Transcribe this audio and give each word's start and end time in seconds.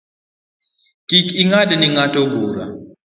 Kik 1.07 1.27
ing’ad 1.41 1.69
ni 1.77 1.87
ng’ato 1.93 2.21
bura 2.31 2.63